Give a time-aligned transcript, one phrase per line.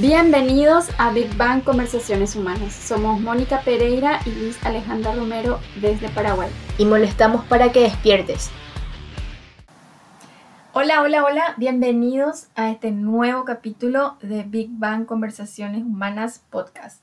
[0.00, 2.72] Bienvenidos a Big Bang Conversaciones Humanas.
[2.72, 6.50] Somos Mónica Pereira y Luis Alejandra Romero desde Paraguay.
[6.78, 8.50] Y molestamos para que despiertes.
[10.72, 11.54] Hola, hola, hola.
[11.58, 17.00] Bienvenidos a este nuevo capítulo de Big Bang Conversaciones Humanas Podcast.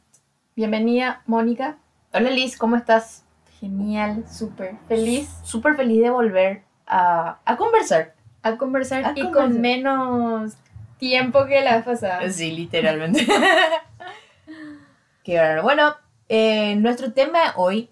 [0.57, 1.77] Bienvenida, Mónica.
[2.11, 3.23] Hola Liz, ¿cómo estás?
[3.61, 5.29] Genial, súper feliz.
[5.43, 8.15] Súper feliz de volver a, conversar.
[8.43, 10.57] A conversar y con menos
[11.01, 12.29] tiempo que la vez pasada.
[12.29, 13.25] Sí, literalmente.
[15.23, 15.63] Qué raro.
[15.63, 15.95] Bueno,
[16.29, 17.89] eh, nuestro tema hoy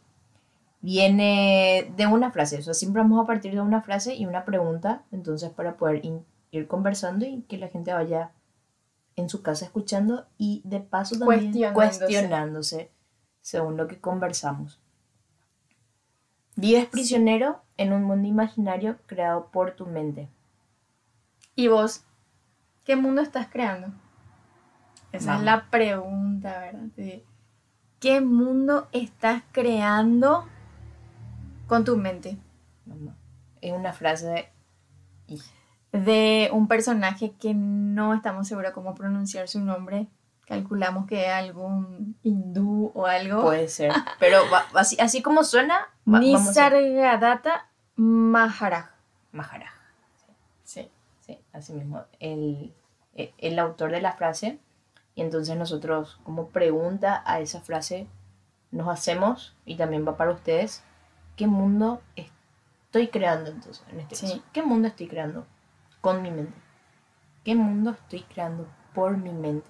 [0.82, 2.60] viene de una frase.
[2.60, 5.02] O sea, siempre vamos a partir de una frase y una pregunta.
[5.12, 6.04] Entonces, para poder
[6.52, 8.32] ir conversando y que la gente vaya
[9.16, 12.92] en su casa escuchando y de paso también cuestionándose,
[13.42, 14.80] según lo que conversamos.
[16.56, 20.30] Vives prisionero en un mundo imaginario creado por tu mente.
[21.56, 22.06] ¿Y vos
[22.84, 23.90] ¿Qué mundo estás creando?
[25.12, 27.22] Esa es la pregunta, ¿verdad?
[28.00, 30.48] ¿Qué mundo estás creando
[31.68, 32.38] con tu mente?
[33.62, 34.52] Es una frase
[35.28, 35.40] de...
[35.92, 40.08] de un personaje que no estamos seguros cómo pronunciar su nombre.
[40.48, 43.44] Calculamos que es algún hindú o algo.
[43.44, 43.92] Puede ser.
[44.20, 44.42] Pero
[44.74, 45.90] así, como suena.
[46.06, 48.90] Nisargadatta Maharaj.
[49.32, 49.79] Maharaj.
[51.62, 51.68] Sí.
[51.68, 51.74] sí.
[51.74, 52.04] así mismo.
[52.20, 52.74] El,
[53.16, 54.60] eh, el autor de la frase
[55.16, 58.08] y entonces nosotros como pregunta a esa frase
[58.72, 60.84] nos hacemos y también va para ustedes,
[61.36, 64.44] ¿qué mundo estoy creando entonces en este caso?
[64.54, 65.46] ¿Qué mundo estoy creando
[66.02, 66.54] con mi mente?
[67.44, 69.70] ¿Qué mundo estoy creando por mi mente?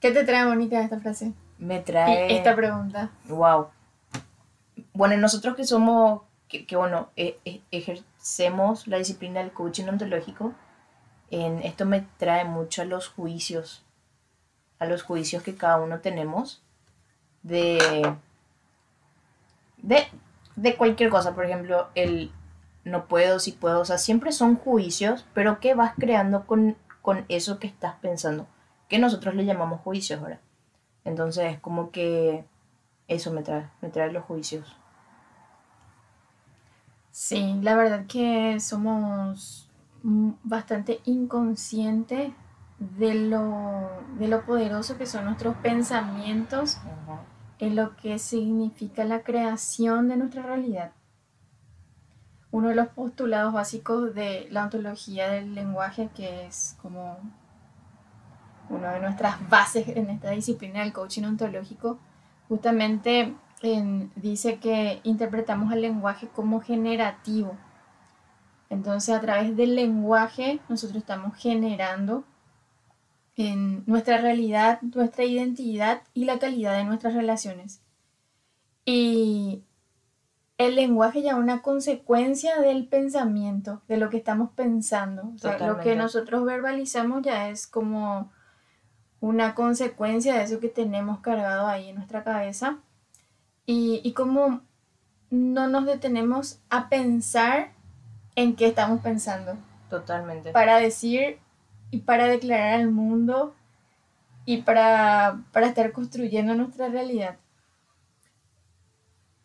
[0.00, 1.32] ¿Qué te trae bonita esta frase?
[1.58, 2.36] Me trae...
[2.36, 3.10] esta pregunta.
[3.28, 3.68] Wow.
[4.92, 6.22] Bueno, nosotros que somos,
[6.60, 10.54] que, bueno, e, e, ejercemos la disciplina del coaching ontológico,
[11.30, 13.84] en, esto me trae mucho a los juicios,
[14.78, 16.62] a los juicios que cada uno tenemos
[17.42, 18.14] de,
[19.82, 21.34] de, cualquier cosa.
[21.34, 22.30] Por ejemplo, el
[22.84, 27.24] no puedo, si puedo, o sea, siempre son juicios, pero ¿qué vas creando con, con
[27.28, 28.46] eso que estás pensando?
[28.88, 30.40] Que nosotros le llamamos juicios ahora.
[31.04, 32.44] Entonces, como que
[33.08, 34.76] eso me trae, me trae los juicios.
[37.12, 39.68] Sí, la verdad que somos
[40.02, 42.32] bastante inconsciente
[42.78, 46.78] de lo, de lo poderoso que son nuestros pensamientos
[47.58, 50.92] en lo que significa la creación de nuestra realidad.
[52.50, 57.18] Uno de los postulados básicos de la ontología del lenguaje, que es como
[58.70, 61.98] una de nuestras bases en esta disciplina del coaching ontológico,
[62.48, 63.34] justamente
[64.16, 67.56] dice que interpretamos el lenguaje como generativo
[68.72, 72.24] entonces, a través del lenguaje, nosotros estamos generando
[73.36, 77.82] en nuestra realidad, nuestra identidad y la calidad de nuestras relaciones.
[78.86, 79.62] Y
[80.56, 85.34] el lenguaje ya es una consecuencia del pensamiento, de lo que estamos pensando.
[85.60, 88.32] lo que nosotros verbalizamos ya es como
[89.20, 92.78] una consecuencia de eso que tenemos cargado ahí en nuestra cabeza.
[93.66, 94.62] Y, y como
[95.30, 97.72] no nos detenemos a pensar
[98.36, 99.56] en qué estamos pensando.
[99.88, 100.52] Totalmente.
[100.52, 101.38] Para decir
[101.90, 103.54] y para declarar al mundo
[104.44, 107.36] y para, estar construyendo nuestra realidad.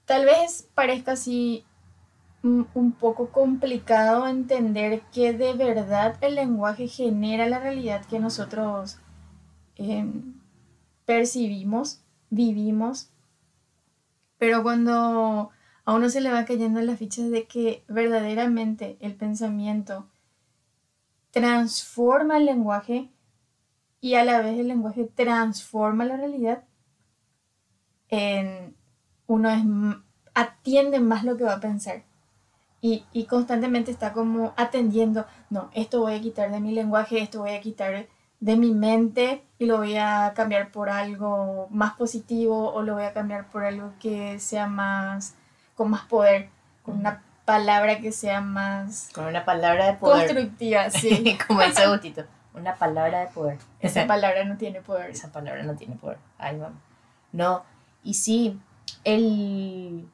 [0.06, 1.66] Tal vez parezca así
[2.44, 9.00] un poco complicado entender que de verdad el lenguaje genera la realidad que nosotros
[9.76, 10.36] em,
[11.06, 13.12] percibimos, vivimos,
[14.38, 15.52] pero cuando
[15.86, 20.08] a uno se le va cayendo la ficha de que verdaderamente el pensamiento
[21.32, 23.10] transforma el lenguaje
[24.02, 26.64] y a la vez el lenguaje transforma la realidad,
[28.10, 28.76] en,
[29.28, 29.64] uno es,
[30.34, 32.04] atiende más lo que va a pensar.
[32.80, 37.40] Y, y, constantemente está como atendiendo, no, esto voy a quitar de mi lenguaje, esto
[37.40, 38.08] voy a quitar
[38.40, 43.04] de mi mente y lo voy a cambiar por algo más positivo o lo voy
[43.04, 45.36] a cambiar por algo que sea más
[45.78, 46.50] con más poder,
[46.84, 49.10] con una palabra que sea más...
[49.14, 50.26] Con una palabra de poder.
[50.26, 51.38] Constructiva, sí.
[51.48, 52.26] Como dice Agustito,
[52.56, 53.60] una palabra de poder.
[53.80, 55.12] Esa palabra no tiene poder.
[55.12, 56.18] Esa palabra no tiene poder.
[56.40, 56.72] Vamos.
[57.32, 57.64] No,
[58.04, 58.60] y sí,
[59.04, 60.10] el...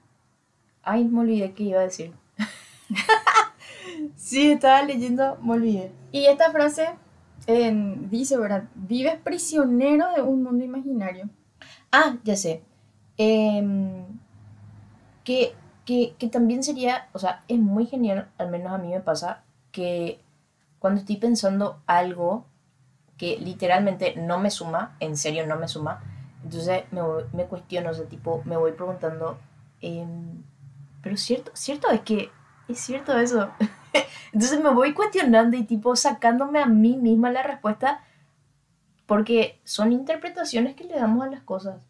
[0.84, 2.14] Ay, me olvidé qué iba a decir.
[4.18, 5.94] sí, estaba leyendo, me olvidé.
[6.12, 6.90] Y esta frase
[7.48, 8.66] dice, ¿verdad?
[8.76, 11.30] Vives prisionero de un mundo imaginario.
[11.92, 12.64] Ah, ya sé.
[13.18, 14.06] Eh,
[15.24, 15.56] que,
[16.32, 20.20] también sería, o sea, es muy genial, al menos a mí me pasa, que
[20.80, 22.46] cuando estoy pensando algo
[23.18, 26.02] que literalmente no me suma, en serio no me suma.
[26.44, 27.02] Entonces me,
[27.32, 29.38] me cuestiono, o sea, tipo, me voy preguntando,
[29.82, 30.44] em,
[31.02, 32.30] pero cierto, cierto es que,
[32.68, 33.50] es cierto eso.
[34.34, 38.04] Entonces me voy cuestionando y tipo sacándome a mí misma la respuesta
[39.06, 41.82] porque son interpretaciones que le damos a las cosas,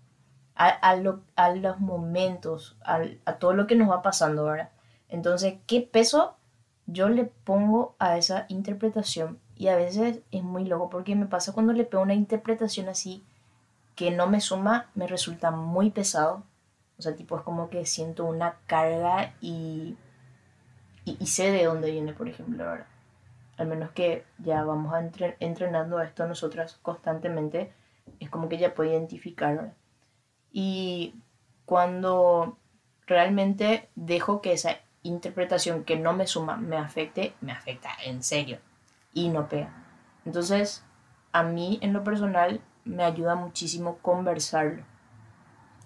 [0.56, 1.00] a, a,
[1.36, 4.72] a los momentos, a, a, todo lo que nos va pasando ahora.
[5.10, 6.36] Entonces, ¿qué peso
[6.86, 9.40] yo le pongo a esa interpretación?
[9.56, 13.24] Y a veces es muy loco porque me pasa cuando le pego una interpretación así
[13.96, 16.44] que no me suma, me resulta muy pesado.
[16.98, 19.96] O sea, tipo es como que siento una carga y,
[21.06, 22.88] y, sé de dónde viene, por ejemplo, ahora.
[23.58, 25.00] Al menos que ya vamos a
[25.40, 27.72] entrenando esto nosotras constantemente,
[28.20, 29.74] es como que ya puedo identificar.
[30.52, 31.16] Y
[31.66, 32.58] cuando
[33.06, 38.60] realmente dejo que esa interpretación que no me suma me afecte, me afecta en serio
[39.14, 39.72] y no pega.
[40.26, 40.84] Entonces,
[41.32, 44.84] a mí en lo personal me ayuda muchísimo conversarlo,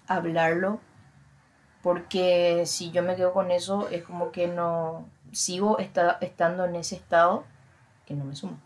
[0.06, 0.80] hablarlo,
[1.82, 6.96] porque si yo me quedo con eso es como que no sigo estando en ese
[6.96, 7.44] estado
[8.06, 8.58] que no me suma.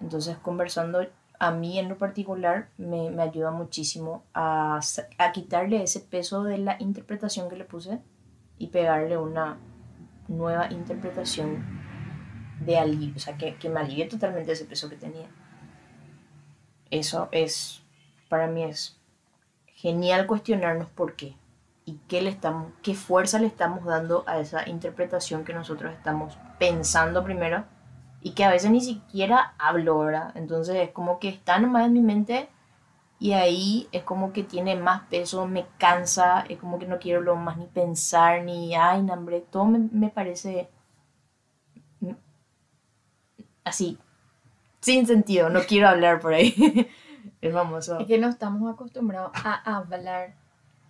[0.00, 1.06] Entonces, conversando
[1.38, 4.80] a mí en lo particular me, me ayuda muchísimo a,
[5.18, 8.00] a quitarle ese peso de la interpretación que le puse
[8.58, 9.58] y pegarle una
[10.28, 11.64] nueva interpretación
[12.60, 15.28] de alivio, o sea, que, que me alivie totalmente ese peso que tenía.
[16.90, 17.82] Eso es,
[18.28, 18.98] para mí es
[19.66, 21.36] genial cuestionarnos por qué
[21.90, 26.38] y qué, le estamos, qué fuerza le estamos dando a esa interpretación que nosotros estamos
[26.60, 27.64] pensando primero
[28.20, 30.30] y que a veces ni siquiera hablo, ahora.
[30.36, 32.48] Entonces es como que está nomás en mi mente
[33.18, 37.22] y ahí es como que tiene más peso, me cansa, es como que no quiero
[37.22, 40.70] lo más ni pensar, ni, ay, hambre, todo me, me parece
[43.64, 43.98] así,
[44.80, 46.88] sin sentido, no quiero hablar por ahí.
[47.40, 47.98] es famoso.
[47.98, 50.34] Es que no estamos acostumbrados a hablar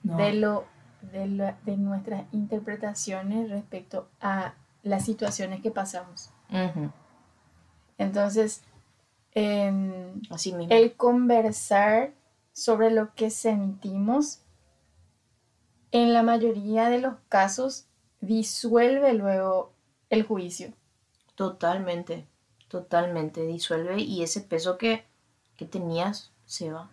[0.03, 0.67] de lo
[1.03, 6.31] de, de, nuestras interpretaciones respecto a las situaciones que pasamos.
[7.99, 8.63] Entonces,
[10.31, 10.75] Así mismo.
[10.75, 12.13] el conversar
[12.53, 14.41] sobre lo que sentimos,
[15.93, 17.87] en la mayoría de los casos,
[18.21, 19.73] disuelve luego
[20.09, 20.73] el juicio.
[21.35, 22.27] Totalmente.
[22.69, 25.05] Totalmente, disuelve y ese peso que,
[25.71, 26.89] tenías se va.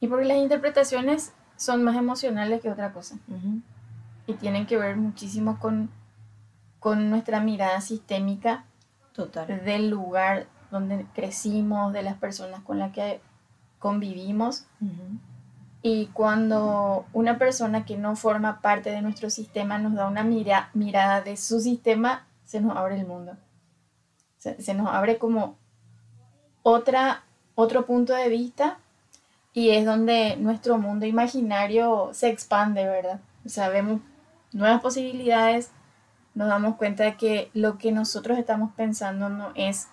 [0.00, 1.32] Y porque las interpretaciones
[1.62, 3.16] son más emocionales que otra cosa.
[4.26, 5.90] Y tienen que ver muchísimo con,
[6.78, 8.64] con nuestra mirada sistémica
[9.12, 9.64] Total.
[9.64, 13.20] del lugar donde crecimos, de las personas con las que
[13.78, 14.66] convivimos.
[15.82, 20.70] Y cuando una persona que no forma parte de nuestro sistema nos da una mira,
[20.74, 23.36] mirada de su sistema, se nos abre el mundo
[24.58, 25.56] se, nos abre como
[26.62, 27.22] otra,
[27.54, 28.78] otro punto de vista
[29.54, 33.20] y es donde nuestro mundo imaginario se expande, ¿verdad?
[33.44, 34.00] O sea, vemos
[34.52, 35.70] nuevas posibilidades,
[36.34, 39.88] nos damos cuenta de que lo que nosotros estamos pensando no es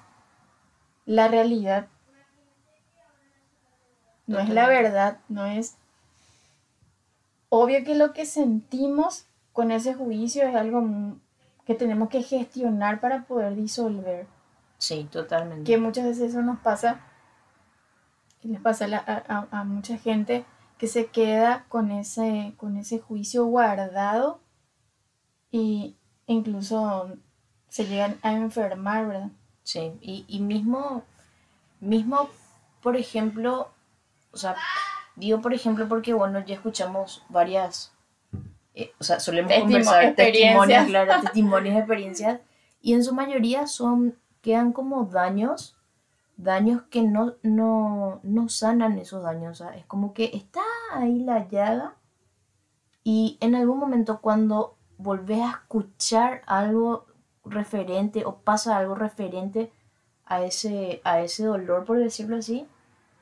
[1.06, 1.88] la realidad,
[4.28, 5.76] no es la verdad, no es...
[7.50, 10.88] Obvio que lo que sentimos con ese juicio es algo
[11.66, 14.28] que tenemos que gestionar para poder disolver.
[14.78, 15.64] Sí, totalmente.
[15.64, 17.02] Que muchas veces eso nos pasa,
[18.44, 18.88] les pasa
[19.52, 20.46] a, mucha gente
[20.78, 24.40] que se queda con ese, con ese juicio guardado
[25.52, 27.18] y incluso
[27.68, 29.30] se llegan a enfermar, ¿verdad?
[29.64, 31.04] Sí, y, y mismo,
[31.80, 32.30] mismo,
[32.82, 33.70] por ejemplo,
[34.32, 34.56] o sea,
[35.16, 37.94] digo por ejemplo porque, bueno, ya escuchamos varias,
[38.74, 42.40] eh, o sea, solemos conversar testimonios, claro, testimonios, experiencias,
[42.82, 45.76] y en su mayoría son quedan como daños,
[46.40, 49.62] daños que no, no, no sanan esos daños.
[49.76, 50.62] es como que está
[50.94, 51.96] ahí la llaga
[53.04, 57.06] y en algún momento cuando volvés a escuchar algo
[57.44, 59.72] referente o pasa algo referente
[60.26, 62.68] a ese, a ese dolor, por decirlo así,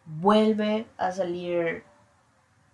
[0.05, 1.83] vuelve a salir,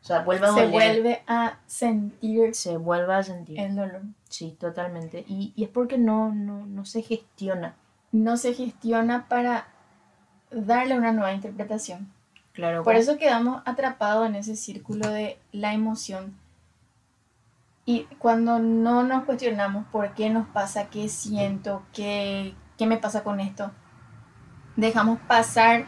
[0.01, 2.55] o sea, vuelve a Se vuelve a sentir.
[2.55, 3.59] Se vuelve a sentir.
[3.59, 4.01] El dolor.
[4.27, 5.23] Sí, totalmente.
[5.27, 7.75] Y, y es porque no, no, no se gestiona
[8.13, 9.67] no se gestiona para
[10.53, 12.11] darle una nueva interpretación.
[12.53, 12.83] Claro.
[12.83, 16.35] Por eso quedamos atrapados en ese círculo de la emoción.
[17.85, 23.23] Y cuando no nos cuestionamos por qué nos pasa, qué siento, qué, qué me pasa
[23.23, 23.71] con esto,
[24.75, 25.85] dejamos pasar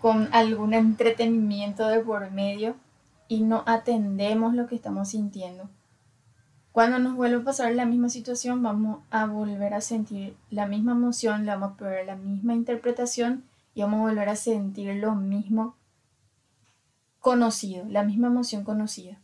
[0.00, 2.76] con algún entretenimiento de por medio
[3.28, 5.68] y no atendemos lo que estamos sintiendo.
[6.72, 10.92] Cuando nos vuelve a pasar la misma situación, vamos a volver a sentir la misma
[10.92, 15.14] emoción, le vamos a poner la misma interpretación y vamos a volver a sentir lo
[15.14, 15.76] mismo
[17.20, 19.18] conocido, la misma emoción conocida.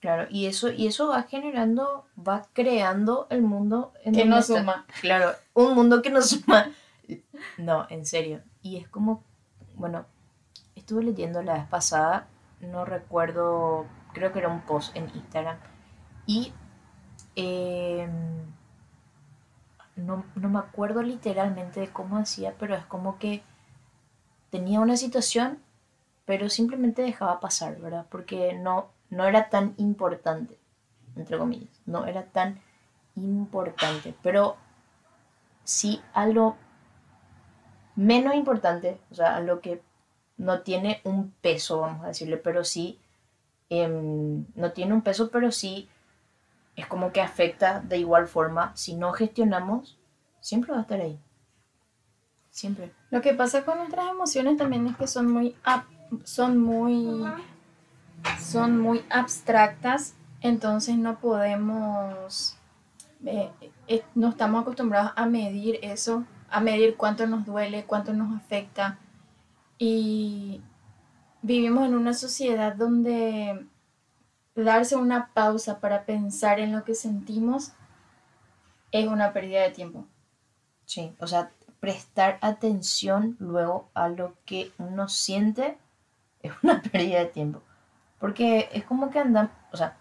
[0.00, 4.86] Claro, y eso, y eso va generando, va creando el mundo en que nos suma.
[5.00, 6.70] Claro, un mundo que nos suma.
[7.58, 8.42] No, en serio.
[8.62, 9.22] Y es como,
[9.76, 10.06] bueno,
[10.74, 12.28] estuve leyendo la vez pasada,
[12.60, 15.56] no recuerdo, creo que era un post en Instagram,
[16.26, 16.52] y
[17.36, 18.10] em,
[19.96, 23.42] no, no me acuerdo literalmente de cómo decía, pero es como que
[24.50, 25.58] tenía una situación,
[26.24, 28.06] pero simplemente dejaba pasar, ¿verdad?
[28.10, 30.58] Porque no, no era tan importante,
[31.16, 32.60] entre comillas, no era tan
[33.16, 34.56] importante, pero
[35.64, 36.56] sí algo
[37.96, 39.82] menos importante, o sea, algo que
[40.36, 42.98] no tiene un peso, vamos a decirle, pero sí,
[43.70, 45.88] em, no tiene un peso, pero sí
[46.76, 48.72] es como que afecta de igual forma.
[48.76, 49.98] Si no gestionamos,
[50.40, 51.18] siempre va a estar ahí.
[52.50, 52.92] Siempre.
[53.10, 55.56] Lo que pasa con nuestras emociones también es que son muy,
[56.24, 57.24] son muy
[58.38, 62.56] son muy abstractas, entonces no podemos,
[63.24, 63.50] eh,
[63.88, 68.98] eh, no estamos acostumbrados a medir eso, a medir cuánto nos duele, cuánto nos afecta.
[69.78, 70.60] Y
[71.42, 73.66] vivimos en una sociedad donde
[74.54, 77.72] darse una pausa para pensar en lo que sentimos
[78.92, 80.06] es una pérdida de tiempo.
[80.86, 85.76] Sí, o sea, prestar atención luego a lo que uno siente
[86.40, 87.62] es una pérdida de tiempo.
[88.20, 89.96] Porque es como que anda, o sea,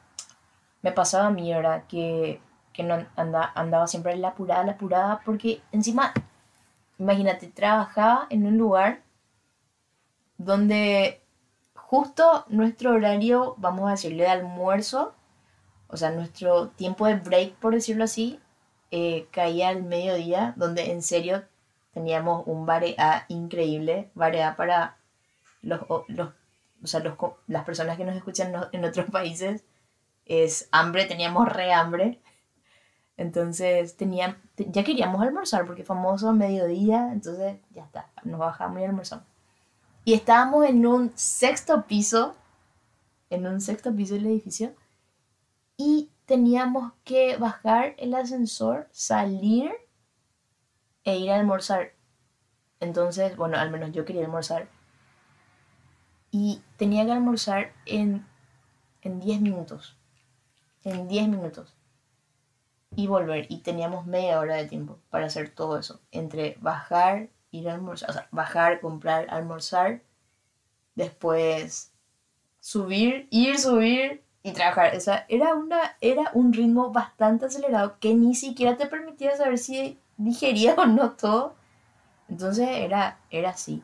[0.81, 1.85] me pasaba a mí, ¿verdad?
[1.87, 2.39] Que,
[2.71, 6.13] que no anda, andaba siempre la apurada, la apurada, porque encima,
[6.99, 9.01] imagínate, trabajaba en un lugar
[10.37, 11.22] donde
[11.93, 15.13] justo nuestro horario, vamos a decirle, de almuerzo,
[15.85, 18.39] o sea, nuestro tiempo de break, por decirlo así,
[18.89, 21.43] eh, caía al mediodía, donde en serio
[21.93, 24.97] teníamos un variedad increíble, variedad para
[25.61, 26.29] los, los
[26.83, 27.13] o sea, los,
[27.45, 29.63] las personas que nos escuchan en otros países,
[30.25, 32.23] es hambre, teníamos re hambre.
[33.17, 39.32] Entonces tenían, ya queríamos almorzar porque famoso mediodía, entonces ya está, nos bajamos y almorzamos.
[40.05, 42.35] Y estábamos en un sexto piso,
[43.29, 44.73] en un sexto piso del edificio,
[45.77, 49.71] y teníamos que bajar el ascensor, salir
[51.03, 51.93] e ir a almorzar.
[52.79, 54.67] Entonces, bueno, al menos yo quería almorzar
[56.31, 58.25] y tenía que almorzar en,
[59.01, 59.95] en 10 minutos.
[60.83, 61.75] En 10 minutos.
[62.95, 63.45] Y volver.
[63.49, 66.01] Y teníamos media hora de tiempo para hacer todo eso.
[66.11, 70.01] Entre bajar, ir a almorzar, o sea, bajar, comprar, almorzar.
[70.95, 71.91] Después
[72.59, 74.95] subir, ir, subir y trabajar.
[74.97, 79.57] O sea, era, una, era un ritmo bastante acelerado que ni siquiera te permitía saber
[79.57, 81.55] si digería o no todo.
[82.27, 83.83] Entonces era, era así.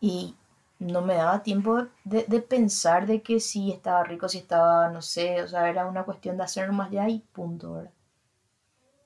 [0.00, 0.34] Y
[0.78, 5.42] no me daba tiempo de, pensar de que si estaba rico, si estaba, no sé,
[5.42, 7.90] o sea, era una cuestión de hacerlo más ya y punto, ¿verdad?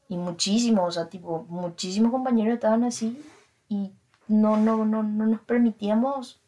[0.09, 3.23] Y muchísimos, o sea, tipo, muchísimos compañeros estaban así
[3.69, 3.93] y
[4.27, 6.41] no, no, no, no nos permitíamos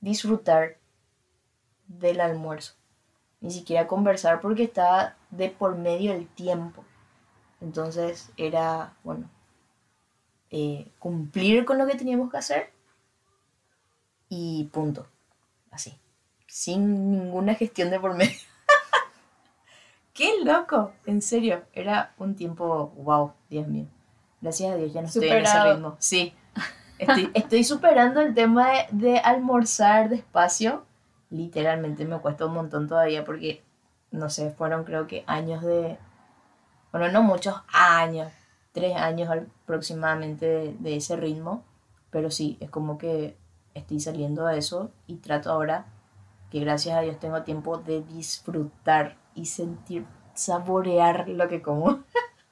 [0.00, 0.78] disfrutar
[1.86, 2.74] del almuerzo,
[3.40, 6.84] ni siquiera conversar porque estaba de por medio el tiempo.
[7.60, 9.28] Entonces era, bueno,
[10.50, 12.72] eh, cumplir con lo que teníamos que hacer
[14.28, 15.06] y punto.
[15.70, 15.94] Así.
[16.46, 18.38] Sin ninguna gestión de por medio.
[20.18, 20.90] ¡Qué loco!
[21.06, 23.86] En serio, era un tiempo, wow, Dios mío.
[24.40, 25.94] Gracias a Dios, ya no estoy en ese ritmo.
[26.00, 26.34] Sí.
[27.34, 30.84] Estoy, superando el tema de, de, almorzar despacio.
[31.30, 33.62] Literalmente me cuesta un montón todavía porque,
[34.10, 35.96] no sé, fueron creo que años de...
[36.90, 38.32] Bueno, no muchos años,
[38.72, 41.62] tres años aproximadamente de, de ese ritmo.
[42.10, 43.36] Pero sí, es como que
[43.74, 45.86] estoy saliendo de eso y trato ahora
[46.50, 50.04] que gracias a Dios tengo tiempo de disfrutar y sentir,
[50.34, 52.04] saborear lo que como.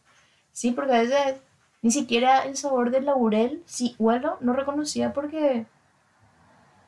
[0.52, 1.40] sí, porque a veces
[1.82, 5.66] ni siquiera el sabor del laurel, sí, bueno, no reconocía porque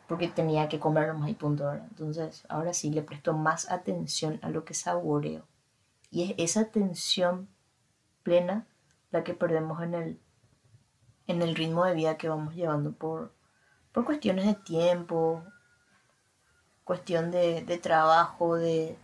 [0.07, 1.71] porque tenía que comerlo más y punto.
[1.73, 5.47] Entonces, ahora sí le presto más atención a lo que saboreo.
[6.11, 7.47] Y es esa atención
[8.23, 8.67] plena
[9.11, 10.21] la que perdemos en el,
[11.27, 13.35] en el ritmo de vida que vamos llevando por,
[13.93, 15.45] por cuestiones de tiempo,
[16.85, 18.97] cuestión de, trabajo, de,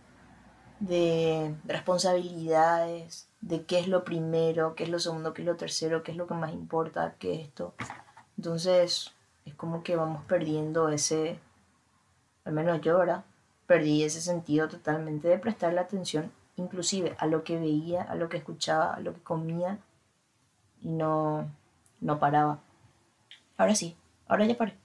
[0.79, 6.03] de, responsabilidades, de qué es lo primero, qué es lo segundo, qué es lo tercero,
[6.03, 7.73] qué es lo que más importa, qué es esto.
[8.37, 9.13] Entonces
[9.45, 11.39] es como que vamos perdiendo ese,
[12.45, 13.23] al menos yo ahora,
[13.67, 18.37] perdí ese sentido totalmente de prestarle atención inclusive a lo que veía, a lo que
[18.37, 19.79] escuchaba, a lo que comía
[20.81, 21.49] y no,
[21.99, 22.59] no paraba.
[23.57, 23.95] Ahora sí,
[24.27, 24.75] ahora ya paré.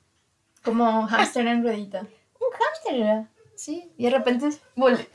[0.65, 2.01] Como hámster en ruedita.
[2.01, 3.29] Un hámster era.
[3.55, 5.07] Sí, y de repente volví.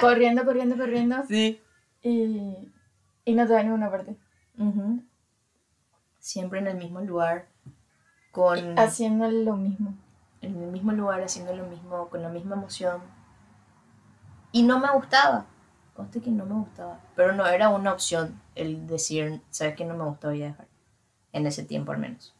[0.00, 1.16] Corriendo, corriendo, corriendo.
[1.26, 1.60] Sí.
[2.02, 2.70] Y,
[3.24, 4.16] y no te da ninguna parte.
[6.18, 7.46] Siempre en el mismo lugar,
[8.32, 9.94] con Haciendo lo mismo.
[10.40, 13.00] en el mismo lugar, haciendo lo mismo, con la misma emoción.
[14.52, 15.46] Y no me gustaba.
[15.94, 17.00] Conste que no me gustaba.
[17.16, 20.28] Pero no era una opción el decir, ¿sabes que no me gusta?
[20.28, 20.68] Voy a dejar.
[21.32, 22.34] En ese tiempo al menos.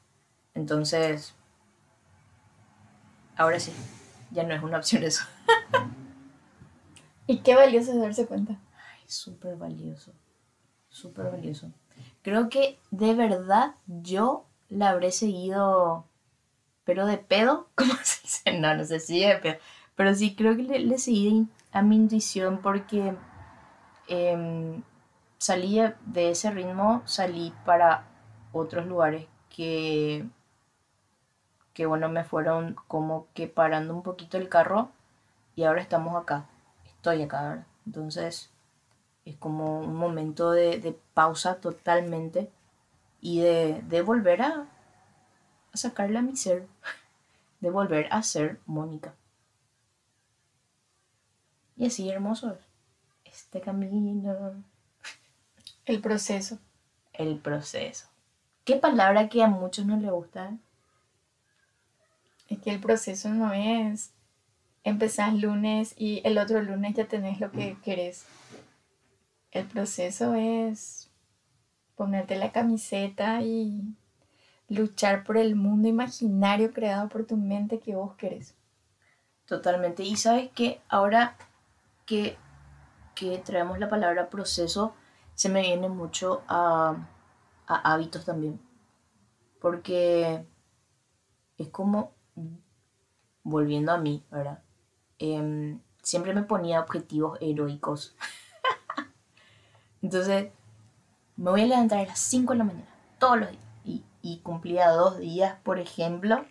[0.55, 1.35] Entonces,
[3.37, 3.73] ahora sí,
[4.31, 5.25] ya no es una opción eso.
[7.29, 8.59] Y qué valioso es darse cuenta.
[8.75, 10.13] Ay, súper valioso.
[10.89, 11.71] Súper valioso.
[12.23, 16.07] Creo que de verdad yo la habré seguido,
[16.85, 18.59] pero de pedo, ¿cómo se dice?
[18.59, 19.57] No, no sé si de pedo.
[19.95, 23.15] Pero sí creo que le, le seguí a mi intuición porque
[24.09, 24.83] em,
[25.37, 28.05] salí de ese ritmo, salí para
[28.53, 30.25] otros lugares que,
[31.75, 34.89] que, bueno, me fueron como que parando un poquito el carro
[35.57, 36.47] y ahora estamos acá.
[37.11, 37.67] Estoy acá, ¿verdad?
[37.87, 38.51] Entonces
[39.25, 42.51] es como un momento de, de pausa totalmente
[43.23, 44.67] y de, de volver a,
[45.73, 46.69] a sacarle a mi ser,
[47.61, 49.15] de volver a ser Mónica.
[51.79, 52.59] Y así hermoso
[53.25, 54.63] es este camino,
[55.87, 56.59] El proceso.
[57.15, 58.07] el proceso.
[58.67, 60.51] Qué palabra que a muchos no les gusta.
[60.51, 60.59] ¿eh?
[62.51, 64.13] Es que el proceso no es
[64.89, 68.27] empezar lunes y el otro lunes ya tenés lo que querés.
[69.51, 71.11] El proceso es
[71.95, 73.83] ponerte la camiseta y
[74.69, 78.55] luchar por el mundo imaginario creado por tu mente que vos querés.
[79.47, 80.03] Totalmente.
[80.03, 81.37] Y sabes que ahora
[82.07, 82.37] que,
[83.15, 84.95] que traemos la palabra proceso,
[85.35, 86.97] se me viene mucho a
[87.67, 88.61] hábitos también.
[89.61, 90.45] Porque
[91.57, 92.13] es como,
[93.43, 94.63] volviendo a mí, ¿verdad?
[95.19, 98.17] Em, siempre me ponía objetivos heroicos.
[100.03, 100.53] Entonces,
[101.37, 103.63] me voy a levantar a las 5 de la mañana, todos los días.
[104.21, 106.45] Y, cumplía dos días, por ejemplo,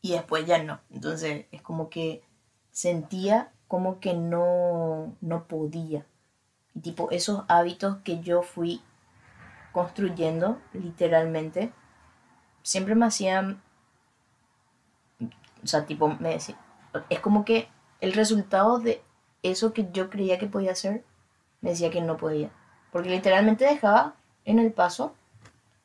[0.00, 0.80] y después ya no.
[0.90, 2.24] Entonces, es como que
[2.72, 6.06] sentía como que no, no podía.
[6.74, 8.80] Y tipo, esos hábitos que yo fui
[9.72, 11.72] construyendo, literalmente,
[12.62, 13.62] siempre me hacían,
[15.62, 16.58] o sea, tipo, me decía,
[17.10, 17.68] es como que
[18.00, 19.02] el resultado de
[19.42, 21.04] eso que yo creía que podía hacer,
[21.60, 22.50] me decía que no podía.
[22.92, 25.14] Porque literalmente dejaba en el paso,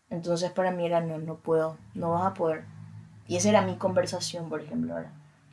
[0.10, 2.66] entonces para mí era, no, no puedo, no vas a poder.
[3.28, 5.12] Y esa era mi conversación, por ejemplo, ahora.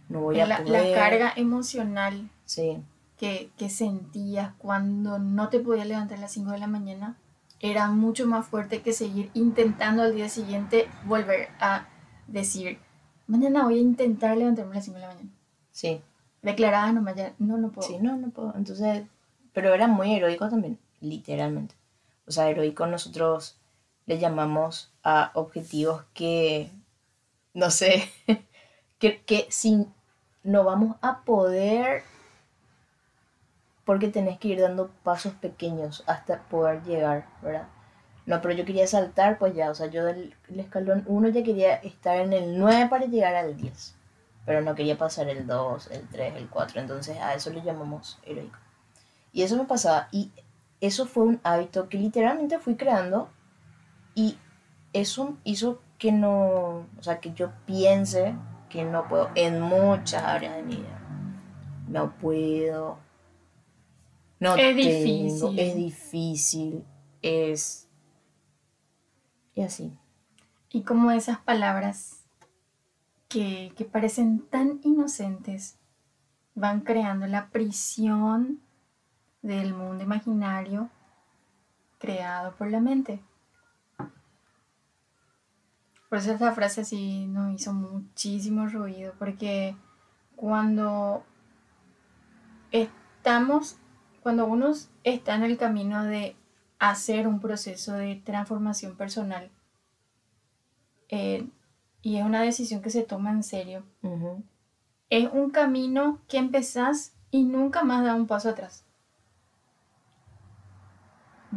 [0.09, 0.95] No voy a La, la poder.
[0.99, 2.83] carga emocional Sí,
[3.17, 7.17] que, que sentías cuando no te podías levantar a las 5 de la mañana
[7.61, 11.87] era mucho más fuerte que seguir intentando al día siguiente volver a
[12.27, 12.79] decir,
[13.27, 15.31] mañana voy a intentar levantarme a las 5 de la mañana.
[15.81, 16.03] Sí.
[16.43, 17.89] Declarada nomás ya, no, no puedo.
[17.89, 18.55] Sí, no, no puedo.
[18.55, 19.05] Entonces,
[19.53, 21.75] pero era muy heroico también, literalmente.
[22.27, 23.59] O sea, heroico nosotros
[24.07, 26.71] le llamamos a objetivos que,
[27.55, 28.11] no sé,
[28.99, 29.87] que, que si
[30.43, 32.03] no vamos a poder,
[33.85, 37.69] porque tenés que ir dando pasos pequeños hasta poder llegar, ¿verdad?
[38.27, 41.43] No, pero yo quería saltar, pues ya, o sea, yo del el escalón 1 ya
[41.43, 44.00] quería estar en el 9 para llegar al 10
[44.45, 48.19] pero no quería pasar el 2, el 3, el 4, entonces a eso le llamamos
[48.23, 48.59] heroico.
[49.33, 50.31] Y eso me pasaba, y
[50.81, 53.29] eso fue un hábito que literalmente fui creando,
[54.15, 54.39] y
[54.93, 58.35] eso hizo que no, o sea, que yo piense
[58.71, 61.01] que no puedo en muchas áreas de mi vida.
[61.89, 62.99] No puedo.
[64.39, 65.59] No Es tengo, difícil.
[65.59, 66.85] Es difícil.
[67.21, 67.89] Es.
[69.55, 69.93] Y así.
[70.71, 72.20] Y como esas palabras
[73.31, 75.79] que, parecen tan inocentes
[76.55, 78.61] van creando la prisión
[79.41, 80.91] del mundo imaginario
[81.99, 83.23] creado por la mente.
[86.09, 89.77] Por eso esta frase sí nos hizo muchísimo ruido, porque
[90.35, 91.23] cuando
[92.73, 93.77] estamos,
[94.23, 94.73] cuando uno
[95.05, 96.37] está en el camino de
[96.81, 99.53] hacer un proceso de transformación personal,
[101.11, 101.49] eh,
[102.03, 104.43] y es una decisión que se toma en serio, Ujú.
[105.11, 108.85] es un camino que empezás y nunca más da un paso atrás.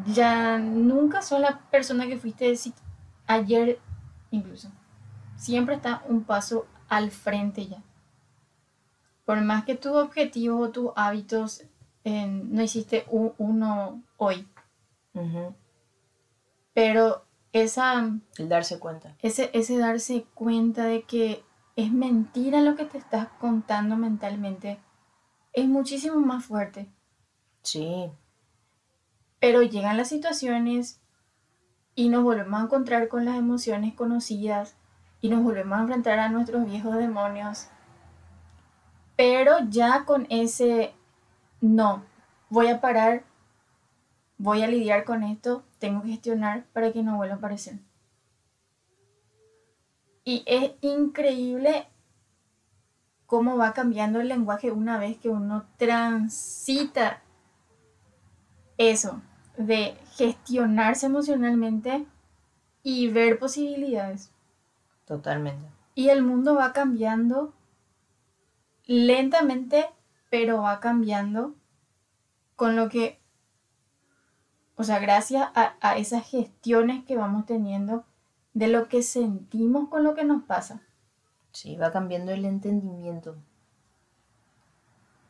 [0.07, 2.53] Ya nunca sos la persona que fuiste
[3.27, 3.79] ayer
[4.31, 4.69] incluso.
[5.35, 7.81] Siempre está un paso al frente ya.
[9.25, 11.63] Por más que tus objetivos o tus hábitos
[12.03, 14.47] eh, no hiciste uno hoy,
[16.73, 17.23] pero
[17.53, 18.11] esa...
[18.37, 19.15] El darse cuenta.
[19.19, 21.43] Ese, ese darse cuenta de que
[21.75, 24.79] es mentira lo que te estás contando mentalmente
[25.53, 26.91] es muchísimo más fuerte.
[27.61, 28.11] Sí.
[29.39, 30.99] Pero llegan las situaciones
[31.95, 34.75] y nos volvemos a encontrar con las emociones conocidas
[35.21, 37.67] y nos volvemos a enfrentar a nuestros viejos demonios.
[39.15, 40.93] Pero ya con ese
[41.61, 42.03] no,
[42.49, 43.23] voy a parar,
[44.43, 47.79] voy a lidiar con esto, tengo que gestionar para que no vuelva a aparecer.
[50.25, 51.87] Y es increíble
[53.25, 57.21] cómo va cambiando el lenguaje una vez que uno transita
[58.77, 59.21] eso
[59.55, 62.05] de gestionarse emocionalmente
[62.83, 64.29] y ver posibilidades.
[65.05, 65.69] Totalmente.
[65.95, 67.53] Y el mundo va cambiando
[68.85, 69.85] lentamente,
[70.29, 71.55] pero va cambiando
[72.57, 73.22] con lo que,
[74.83, 78.05] sea, gracias a, esas gestiones que vamos teniendo
[78.53, 80.81] de lo que sentimos con lo que nos pasa.
[81.51, 83.35] Sí, va cambiando el entendimiento.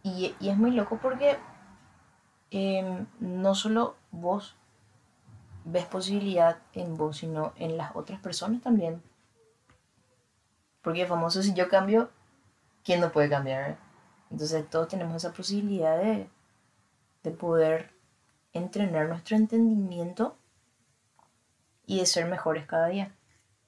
[0.03, 1.37] Y, y es muy loco porque
[2.51, 4.55] em, no solo vos
[5.65, 9.01] ves posibilidad en vos, sino en las otras personas también.
[10.81, 12.09] Porque famoso, si yo cambio,
[12.83, 13.77] ¿quién no puede cambiar?
[14.29, 16.29] Entonces todos tenemos esa posibilidad de,
[17.23, 17.92] de poder
[18.53, 20.37] entrenar nuestro entendimiento
[21.85, 23.15] y de ser mejores cada día,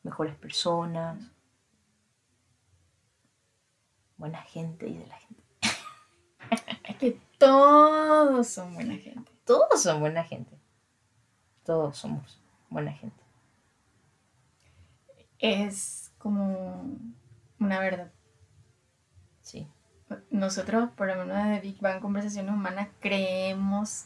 [0.04, 1.20] mejores personas,
[4.18, 5.44] buena gente y de la gente.
[6.84, 9.32] es que todos son buena gente.
[9.44, 10.58] Todos son buena gente.
[11.64, 13.24] Todos somos buena gente.
[15.40, 16.98] Es como
[17.60, 18.12] una verdad.
[19.42, 19.68] Sí.
[20.30, 24.06] Nosotros, por lo menos de Big Bang Conversaciones Humanas, creemos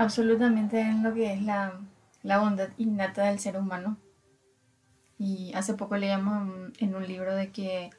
[0.00, 1.78] absolutamente en lo que es la,
[2.22, 3.98] la bondad innata del ser humano.
[5.18, 7.90] Y hace poco leíamos en un libro de que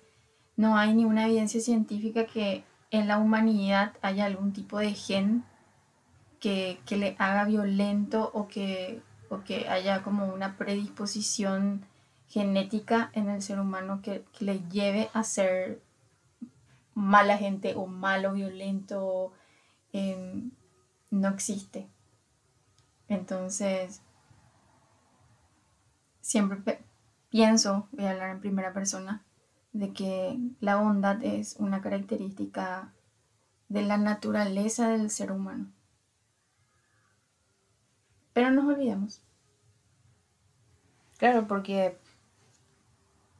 [0.56, 5.46] no hay ninguna evidencia científica que en la humanidad haya algún tipo de gen
[6.40, 11.86] que, le haga violento o que, o que haya como una predisposición
[12.28, 15.84] genética en el ser humano que, le lleve a ser
[16.96, 19.32] mala gente o malo, violento,
[19.94, 20.52] em,
[21.12, 21.88] no existe.
[23.08, 24.02] Entonces,
[26.21, 26.84] siempre
[27.30, 29.24] pienso, voy a hablar en primera persona,
[29.74, 32.91] de que la bondad es una característica
[33.69, 35.71] de la naturaleza del ser humano.
[38.34, 39.21] Pero nos olvidamos.
[41.17, 41.97] Claro, porque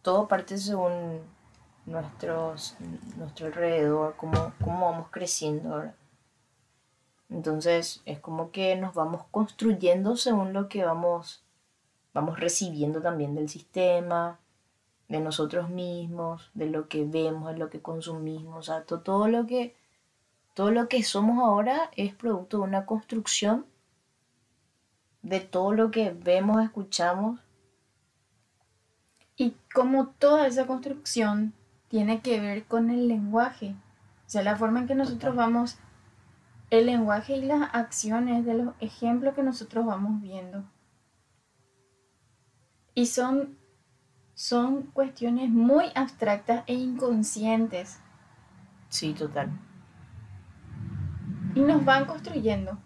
[0.02, 1.22] todo parte según
[1.86, 2.76] nuestros,
[3.18, 5.92] nuestro alrededor, cómo, cómo vamos creciendo.
[7.32, 11.44] Entonces es como que nos vamos construyendo según lo que vamos,
[12.14, 14.40] vamos recibiendo también del sistema,
[15.08, 18.58] de nosotros mismos, de lo que vemos, de lo que consumimos.
[18.58, 19.76] O sea, todo, lo que,
[20.54, 23.66] todo lo que somos ahora es producto de una construcción
[25.22, 27.40] de todo lo que vemos, escuchamos.
[29.38, 31.54] Y como toda esa construcción
[31.88, 33.76] tiene que ver con el lenguaje,
[34.28, 35.78] o sea, la forma en que nosotros vamos,
[36.72, 40.64] el lenguaje y las acciones de los ejemplos que nosotros vamos viendo.
[42.96, 43.58] Y son,
[44.34, 48.00] son cuestiones muy abstractas e inconscientes.
[48.88, 49.52] Sí, total.
[51.56, 52.80] Y nos van construyendo.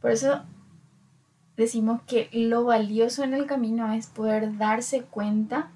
[0.00, 0.42] Por eso
[1.58, 5.70] decimos que lo valioso en el camino es poder darse cuenta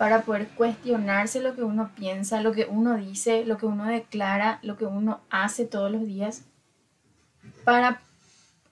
[0.00, 4.58] para poder cuestionarse lo que uno piensa, lo que uno dice, lo que uno declara,
[4.62, 6.46] lo que uno hace todos los días,
[7.64, 8.00] para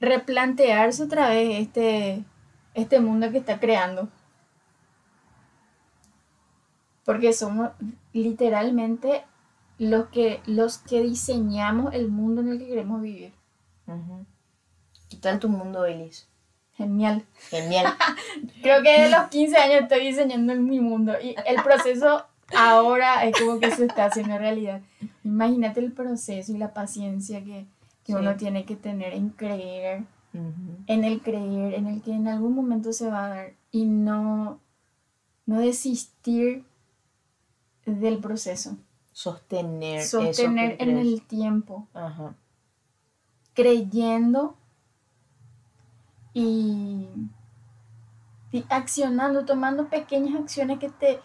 [0.00, 2.24] replantearse otra vez este,
[2.72, 4.08] este mundo que está creando.
[7.04, 7.72] Porque somos
[8.14, 9.22] literalmente
[9.76, 13.34] los que, los que diseñamos el mundo en el que queremos vivir.
[15.10, 16.26] ¿Qué tal tu mundo, Elis?
[16.78, 17.24] Genial.
[17.50, 17.86] Genial.
[18.62, 22.24] Creo que de los 15 años estoy diseñando mi mundo y el proceso
[22.56, 24.80] ahora es como que se está haciendo realidad.
[25.24, 27.66] Imagínate el proceso y la paciencia que,
[28.06, 32.92] uno tiene que tener en creer, en el creer, en el que en algún momento
[32.92, 34.60] se va a dar y no,
[35.44, 36.64] no desistir
[37.84, 38.78] del proceso.
[39.12, 40.04] Sostener.
[40.04, 41.88] Sostener en el tiempo.
[43.52, 44.56] Creyendo
[46.34, 47.08] y,
[48.68, 51.20] accionando, tomando pequeñas acciones que te,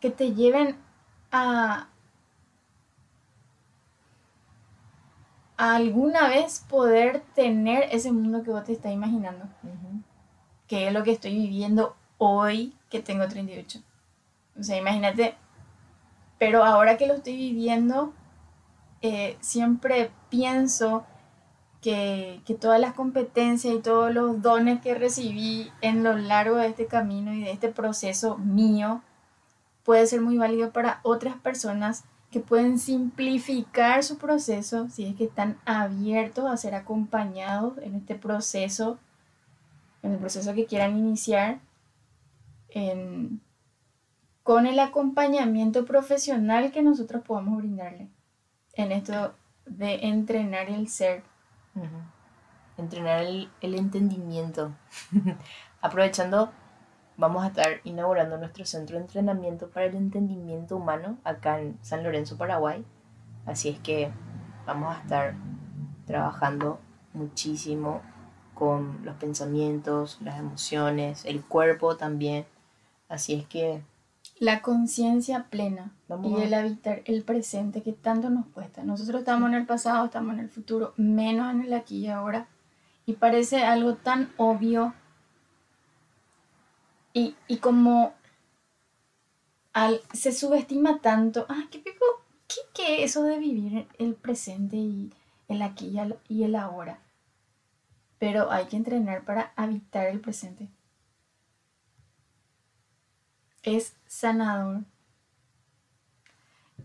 [0.00, 0.76] que te lleven
[1.32, 1.88] a,
[5.56, 9.46] alguna vez poder tener ese mundo que vos te estás imaginando.
[10.66, 13.80] Que es lo que estoy viviendo hoy que tengo 38.
[14.58, 15.34] O sea, imagínate,
[16.38, 18.12] pero ahora que lo estoy viviendo,
[19.02, 21.06] eh, siempre pienso
[21.82, 26.68] que, que, todas las competencias y todos los dones que recibí en lo largo de
[26.68, 29.02] este camino y de este proceso mío
[29.84, 35.24] puede ser muy válido para otras personas que pueden simplificar su proceso si es que
[35.24, 38.98] están abiertos a ser acompañados en este proceso,
[40.02, 41.60] en el proceso que quieran iniciar,
[44.42, 48.08] con el acompañamiento profesional que nosotros podamos brindarle
[48.74, 49.34] en esto
[49.64, 51.22] de entrenar el ser.
[52.76, 54.72] Entrenar el, el entendimiento.
[55.80, 56.50] Aprovechando
[57.16, 62.02] vamos a estar inaugurando nuestro centro de entrenamiento para el entendimiento humano acá en San
[62.02, 62.84] Lorenzo, Paraguay.
[63.46, 64.10] Así es que
[64.66, 65.34] vamos a estar
[66.06, 66.78] trabajando
[67.14, 68.02] muchísimo
[68.54, 72.46] con los pensamientos, las emociones, el cuerpo también.
[73.08, 73.82] Así es que...
[74.38, 78.82] La conciencia plena y el habitar el presente que tanto nos cuesta.
[78.84, 82.46] Nosotros estamos en el pasado, estamos en el futuro, menos en el aquí y ahora.
[83.06, 84.92] Y parece algo tan obvio
[87.48, 88.12] y, como
[89.72, 92.04] al, se subestima tanto, ah, ¿qué, pico,
[92.46, 95.14] qué, qué eso de vivir el presente y
[95.48, 96.98] el aquí y y el ahora?
[98.18, 100.68] Pero hay que entrenar para habitar el presente.
[103.66, 104.84] Es sanador.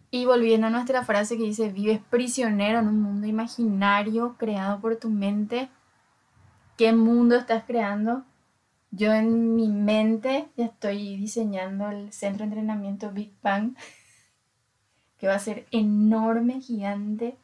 [0.10, 4.96] Y volviendo a nuestra frase que dice, vives prisionero en un mundo imaginario creado por
[4.96, 5.70] tu mente.
[6.78, 8.26] ¿Qué mundo estás creando?
[8.90, 13.76] Yo en mi mente ya estoy diseñando el centro de entrenamiento Big Bang,
[15.20, 17.38] que va a ser enorme, gigante.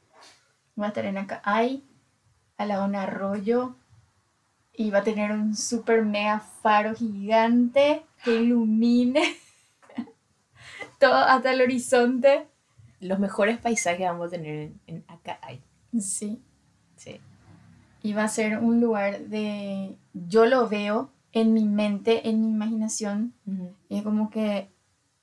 [0.82, 1.88] Va a estar en acá, hay
[2.58, 3.76] al lado un arroyo
[4.74, 9.24] y va a tener un super mega faro gigante que ilumine
[11.00, 12.48] todo hasta el horizonte.
[13.00, 15.62] Los mejores paisajes vamos a tener en, acá hay.
[16.00, 16.42] Sí.
[16.96, 17.20] Sí.
[18.02, 19.98] Y va a ser un lugar de.
[20.14, 23.34] Yo lo veo en mi mente, en mi imaginación.
[23.90, 24.72] Y es como que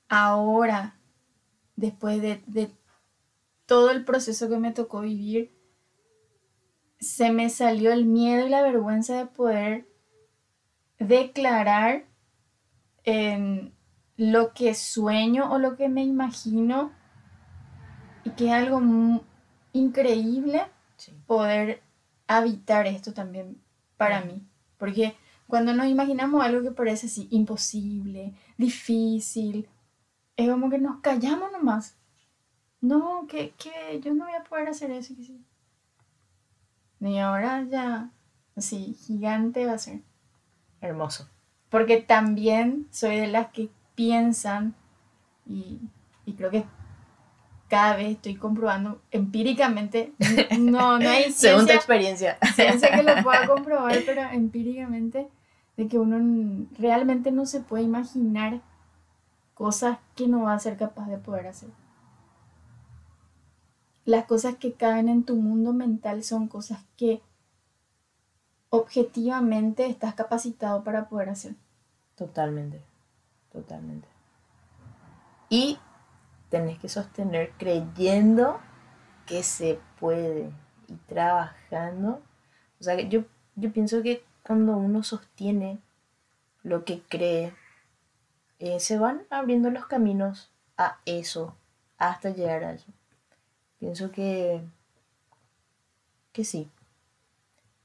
[0.07, 0.97] ahora,
[1.75, 2.71] después de, de,
[3.65, 5.51] todo el proceso que me tocó vivir,
[6.99, 9.87] se me salió el miedo y la vergüenza de poder
[10.99, 12.05] declarar
[13.05, 13.73] en
[14.17, 16.91] lo que sueño o lo que me imagino
[18.23, 18.81] y que es algo
[19.73, 20.63] increíble
[21.27, 21.81] poder
[22.27, 23.61] habitar esto también
[23.97, 24.41] para mí.
[24.77, 25.15] Porque
[25.47, 29.69] cuando nos imaginamos algo que parece así imposible, difícil,
[30.35, 31.97] es como que nos callamos nomás.
[32.81, 35.15] No, que, que yo no voy a poder hacer eso.
[35.15, 35.45] Que sí.
[36.99, 38.11] Y ahora ya,
[38.55, 40.01] así, gigante va a ser.
[40.81, 41.29] Hermoso.
[41.75, 44.75] Porque también soy de las que piensan,
[45.45, 45.81] y,
[46.25, 46.63] y creo que
[47.67, 50.13] cada vez estoy comprobando empíricamente,
[50.57, 52.37] no, no hay ciencia, Según tu experiencia.
[52.55, 55.27] Ciencia que lo pueda comprobar, pero empíricamente,
[55.75, 58.61] de que uno realmente no se puede imaginar
[59.53, 61.71] cosas que no va a ser capaz de poder hacer.
[64.05, 67.21] Las cosas que caben en tu mundo mental son cosas que
[68.69, 71.55] objetivamente estás capacitado para poder hacer.
[72.15, 72.81] Totalmente,
[73.51, 74.07] totalmente.
[75.49, 75.77] Y
[76.49, 78.59] tenés que sostener creyendo
[79.25, 80.51] que se puede
[80.87, 82.21] y trabajando.
[82.79, 83.25] O sea, yo,
[83.55, 85.79] yo pienso que cuando uno sostiene
[86.63, 87.53] lo que cree,
[88.59, 91.55] eh, se van abriendo los caminos a eso,
[91.97, 92.91] hasta llegar a eso.
[93.79, 94.61] Pienso que,
[96.31, 96.69] que sí.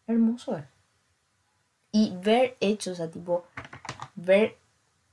[0.07, 0.65] Hermoso es.
[1.93, 3.45] Y ver hechos, o sea, tipo,
[4.21, 4.57] ver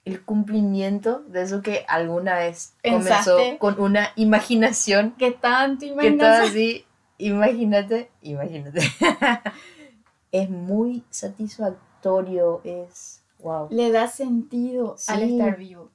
[0.06, 5.12] el cumplimiento de eso que alguna vez comenzó con una imaginación.
[5.18, 6.18] Que tanto imaginación.
[6.18, 6.86] Que todo así,
[7.18, 8.80] imagínate, imagínate.
[10.32, 13.68] es muy satisfactorio, es wow.
[13.70, 15.92] Le da sentido al estar vivo.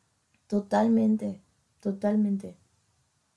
[0.47, 1.41] Totalmente,
[1.81, 2.55] totalmente.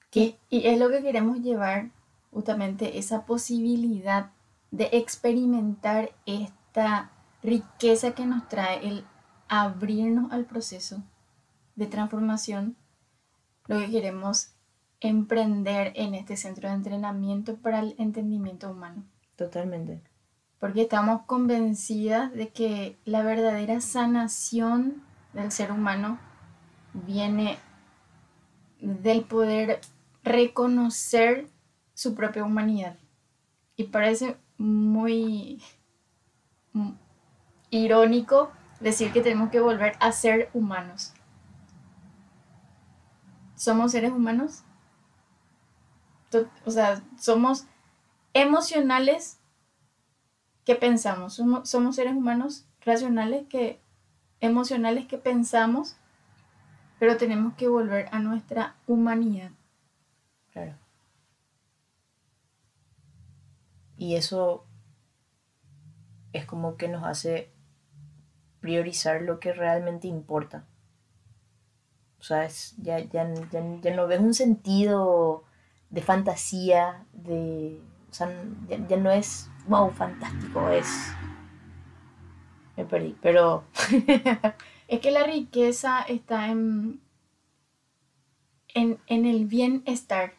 [0.09, 0.37] ¿Qué?
[0.49, 1.91] Y, es lo que queremos llevar,
[2.31, 4.31] justamente esa posibilidad
[4.71, 7.11] de experimentar esta
[7.41, 9.05] riqueza que nos trae el
[9.47, 11.03] abrirnos al proceso
[11.75, 12.75] de transformación,
[13.67, 14.51] lo que queremos
[14.99, 19.03] emprender en este centro de entrenamiento para el entendimiento humano.
[19.35, 20.01] Totalmente
[20.65, 25.03] porque estamos convencidas de que la verdadera sanación
[25.33, 26.17] del ser humano
[26.93, 27.59] viene
[28.79, 29.79] del poder
[30.23, 31.47] reconocer
[31.93, 32.97] su propia humanidad.
[33.77, 35.61] y parece muy
[37.69, 41.13] irónico decir que tenemos que volver a ser humanos.
[43.55, 44.63] ¿Somos seres humanos?
[46.65, 47.65] O sea, somos
[48.33, 49.39] emocionales
[50.65, 51.35] que pensamos.
[51.35, 53.79] Somos, seres humanos racionales que
[54.41, 55.95] emocionales que pensamos,
[56.99, 59.51] pero tenemos que volver a nuestra humanidad.
[60.51, 60.75] Claro.
[63.97, 64.65] Y eso
[66.33, 67.54] es como que nos hace
[68.65, 70.65] priorizar lo que realmente importa.
[72.19, 72.47] O sea,
[72.81, 75.43] ya, ya, ya, no ves un sentido
[75.91, 77.79] de fantasía, de...
[78.09, 78.27] O sea,
[78.89, 80.87] ya, no es, wow, fantástico, es...
[82.75, 83.65] Me perdí, pero...
[84.87, 87.01] es que la riqueza está en,
[88.73, 90.33] en, en el bienestar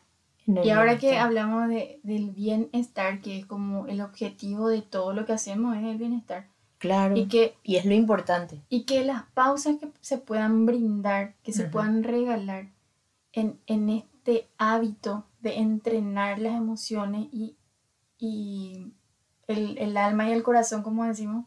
[0.48, 5.26] y ahora que hablamos de, del bienestar, que es como el objetivo de todo lo
[5.26, 6.48] que hacemos, es el bienestar.
[6.78, 7.16] Claro.
[7.16, 8.62] Y, que, y es lo importante.
[8.68, 12.68] Y que las pausas que se puedan brindar, que se puedan regalar
[13.32, 17.56] en, este hábito de entrenar las emociones y,
[19.46, 21.46] el, el, alma y el corazón, como decimos,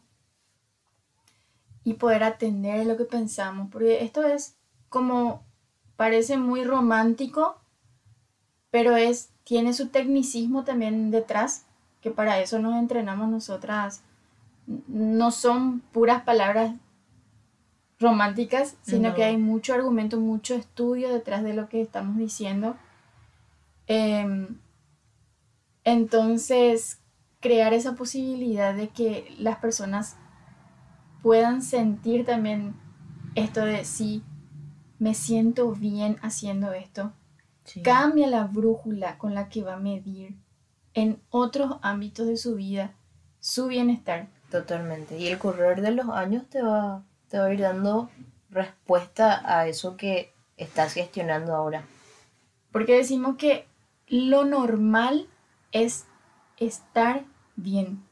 [1.84, 3.68] y poder atender lo que pensamos.
[3.70, 4.56] Porque esto es
[4.88, 5.44] como,
[5.96, 7.60] parece muy romántico,
[8.70, 11.66] pero es, tiene su tecnicismo también detrás,
[12.00, 14.02] que para eso nos entrenamos nosotras.
[14.88, 16.74] No son puras palabras
[17.98, 22.76] románticas, sino que hay mucho argumento, mucho estudio detrás de lo que estamos diciendo.
[23.86, 24.58] Em,
[25.84, 27.00] entonces,
[27.40, 30.16] crear esa posibilidad de que las personas
[31.22, 32.74] puedan sentir también
[33.34, 34.22] esto de sí,
[34.98, 37.12] me siento bien haciendo esto,
[37.84, 40.36] Cambia la brújula con la que va a medir
[40.94, 42.94] en otros ámbitos de su vida
[43.38, 44.28] su bienestar.
[44.50, 45.18] Totalmente.
[45.18, 48.10] Y el correr de los años te va, te va a ir dando
[48.50, 51.84] respuesta a eso que estás gestionando ahora.
[52.72, 53.66] Porque decimos que
[54.08, 55.28] lo normal
[55.72, 56.06] es
[56.58, 57.24] estar
[57.56, 58.04] bien.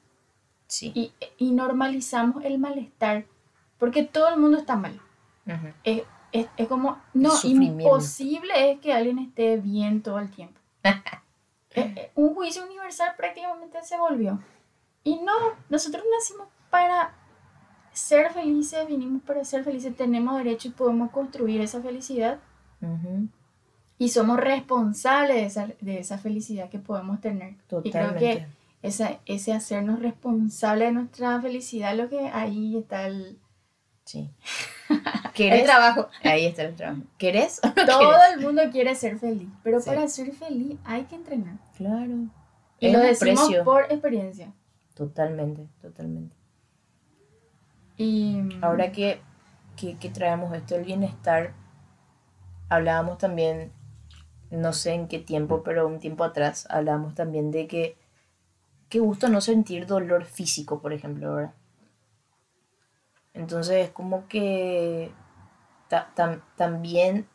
[0.69, 1.13] Sí.
[1.39, 3.25] Y, normalizamos el malestar.
[3.79, 5.01] Porque todo el mundo está mal
[6.33, 10.61] es, como, no, imposible es que alguien esté bien todo el tiempo.
[11.75, 14.41] Eh, eh, un juicio universal prácticamente se volvió.
[15.09, 15.33] Y no,
[15.71, 17.15] nosotros nacimos para
[17.95, 22.41] ser felices, vinimos para ser felices, tenemos derecho y podemos construir esa felicidad.
[23.97, 27.55] Y somos responsables de esa, de esa, felicidad que podemos tener.
[27.85, 28.47] Y creo que
[28.83, 33.39] esa, ese hacernos responsables de nuestra felicidad, lo que ahí está el...
[34.05, 34.31] Sí.
[35.33, 35.61] ¿Quieres?
[35.61, 36.09] El trabajo.
[36.23, 37.03] Ahí está el trabajo.
[37.19, 37.61] ¿Quieres?
[37.87, 41.57] Todo el mundo quiere ser feliz, pero para ser feliz hay que entrenar.
[41.77, 42.29] Claro.
[42.79, 44.53] Y lo decimos por experiencia.
[44.99, 46.35] Totalmente, totalmente.
[47.97, 49.21] Y ahora que,
[49.77, 51.55] que, que traemos esto del bienestar,
[52.69, 53.71] hablábamos también,
[54.51, 57.97] no sé en qué tiempo, pero un tiempo atrás, hablábamos también de que
[58.89, 61.55] qué gusto no sentir dolor físico, por ejemplo, ¿verdad?
[63.35, 65.13] Entonces es como que
[66.57, 67.29] también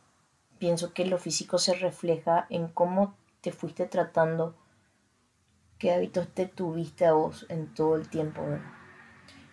[0.60, 4.54] pienso que lo físico se refleja en cómo te fuiste tratando,
[5.84, 8.42] qué hábitos te tuviste a vos en todo el tiempo,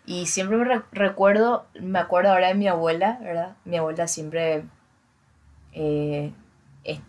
[0.06, 3.56] Y siempre me recuerdo, me acuerdo ahora de mi abuela, ¿verdad?
[3.64, 4.62] Mi abuela siempre
[5.72, 6.32] eh,
[6.84, 7.00] es,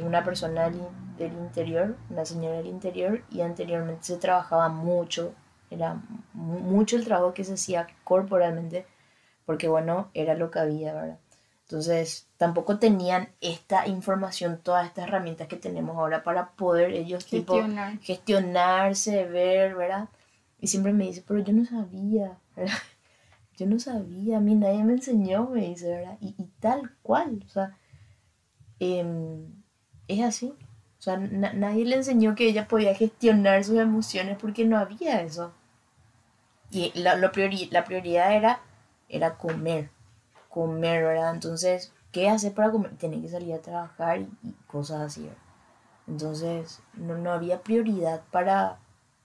[0.00, 0.70] una persona
[1.18, 5.34] del interior, una señora del interior, y anteriormente se trabajaba mucho
[5.70, 6.00] era
[6.32, 8.86] mucho el trabajo que se hacía corporalmente,
[9.44, 11.18] porque bueno, era lo que había, ¿verdad?
[11.64, 17.98] Entonces, tampoco tenían esta información, todas estas herramientas que tenemos ahora para poder ellos Gestionar.
[18.00, 20.08] gestionarse, ver, ¿verdad?
[20.60, 22.74] Y siempre me dice, pero yo no sabía, ¿verdad?
[23.56, 26.18] Yo no sabía, a mí nadie me enseñó, me dice, ¿verdad?
[26.20, 27.78] Y, tal cual, o sea,
[28.80, 29.46] em,
[30.08, 30.52] es así.
[30.98, 35.52] O sea, nadie le enseñó que ella podía gestionar sus emociones porque no había eso.
[36.72, 38.60] Y la, la prioridad era,
[39.08, 39.90] era comer,
[40.54, 41.34] comer, ¿verdad?
[41.34, 42.96] Entonces, ¿qué hacer para comer?
[42.96, 45.36] Tiene que salir a trabajar y, cosas así, ¿verdad?
[46.06, 48.78] Entonces, no, no había prioridad para...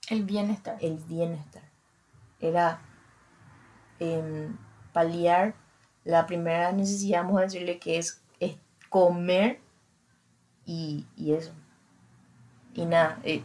[0.08, 0.76] El bienestar.
[0.80, 1.62] El bienestar.
[2.40, 2.80] Era
[4.00, 4.56] em,
[4.92, 5.54] paliar
[6.04, 8.56] la primera necesidad, vamos a decirle que es, es
[8.88, 9.60] comer
[10.64, 11.52] y, y eso.
[12.74, 13.44] Y nada, eh,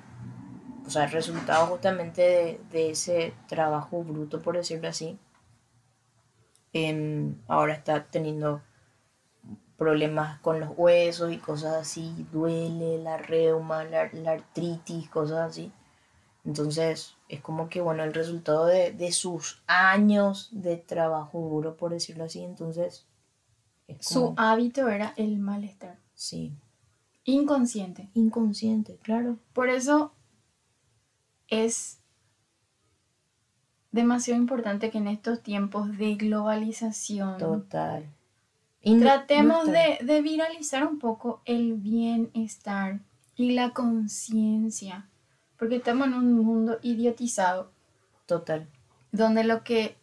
[0.87, 5.19] o sea, el resultado justamente de, ese trabajo bruto, por decirlo así,
[6.75, 8.61] em, ahora está teniendo
[9.77, 15.71] problemas con los huesos y cosas así, duele la reuma, la, artritis, cosas así.
[16.43, 21.91] Entonces, es como que, bueno, el resultado de, de sus años de trabajo duro, por
[21.91, 23.05] decirlo así, entonces...
[23.87, 25.97] Es Su hábito era el malestar.
[26.13, 26.51] Sí.
[27.23, 28.09] Inconsciente.
[28.15, 29.37] Inconsciente, claro.
[29.53, 30.11] Por eso
[31.47, 31.99] es
[33.95, 37.37] demasiado importante que en estos tiempos de globalización...
[37.37, 38.05] Total.
[38.81, 42.99] tratemos de, de viralizar un poco el bienestar
[43.35, 45.09] y la conciencia
[45.57, 47.71] porque estamos en un mundo idiotizado.
[48.25, 48.67] Total.
[49.11, 49.97] Donde lo que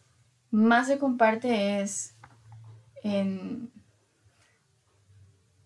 [0.51, 2.15] más se comparte es
[3.03, 3.71] en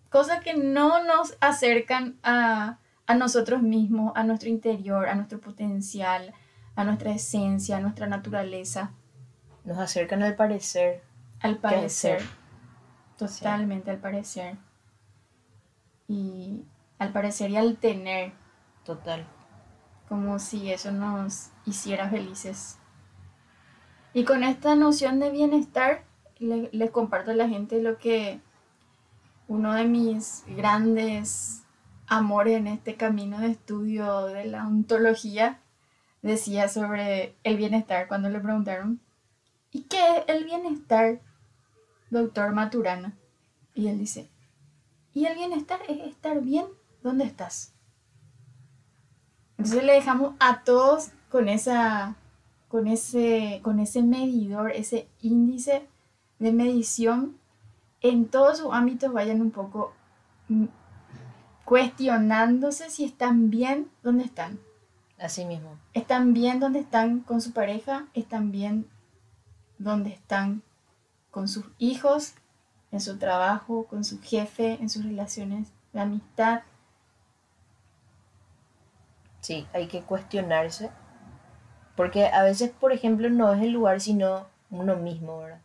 [0.10, 6.34] cosas que no nos acercan a, a nosotros mismos, a nuestro interior, a nuestro potencial,
[6.78, 8.92] a nuestra esencia, a nuestra naturaleza.
[9.66, 11.04] Nos acercan al parecer.
[11.42, 12.22] Al parecer.
[13.18, 14.56] Totalmente al parecer.
[16.08, 16.64] Y
[17.00, 18.32] al parecer y al tener.
[18.86, 19.28] Total
[20.08, 22.78] como si eso nos hiciera felices.
[24.14, 26.06] Y con esta noción de bienestar,
[26.40, 28.40] les comparto a la gente lo que
[29.48, 31.64] uno de mis grandes
[32.08, 35.60] amores en este camino de estudio de la ontología
[36.28, 39.00] decía sobre el bienestar cuando le preguntaron,
[39.72, 41.22] ¿y qué es el bienestar,
[42.10, 43.18] doctor Maturana?
[43.74, 44.30] Y él dice,
[45.14, 46.66] ¿y el bienestar es estar bien
[47.02, 47.74] donde estás?
[49.58, 52.16] Entonces le dejamos a todos con esa
[52.68, 55.88] con ese con ese medidor, ese índice
[56.38, 57.38] de medición
[58.02, 59.94] en todos sus ámbitos vayan un poco
[60.50, 60.66] mm,
[61.66, 64.60] cuestionándose si están bien donde están.
[65.20, 65.78] Así mismo.
[65.94, 68.88] Están bien donde están con su pareja, están bien
[69.78, 70.62] donde están
[71.32, 72.34] con sus hijos,
[72.92, 76.62] en su trabajo, con su jefe, en sus relaciones de amistad,
[79.48, 80.90] Sí, hay que cuestionarse.
[81.96, 85.62] Porque a veces, por ejemplo, no es el lugar, sino uno mismo, ¿verdad?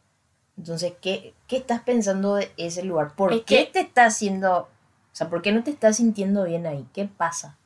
[0.57, 3.16] Entonces, ¿qué, qué estás pensando de ese lugar?
[3.16, 4.57] ¿Por qué te está haciendo...
[4.61, 6.86] O sea, ¿por qué no te estás sintiendo bien ahí?
[6.92, 7.59] ¿Qué pasa?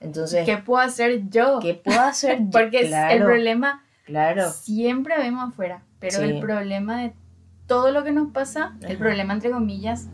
[0.00, 0.44] Entonces...
[0.46, 1.58] ¿Qué puedo hacer yo?
[1.60, 2.50] ¿Qué puedo hacer yo?
[2.50, 3.84] Porque el problema...
[4.04, 4.50] Claro.
[4.50, 7.12] Siempre vemos afuera, pero el problema de
[7.66, 10.08] todo lo que nos pasa, el problema entre comillas,